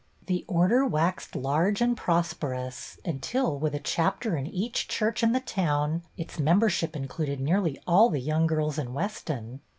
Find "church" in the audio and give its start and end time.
4.87-5.21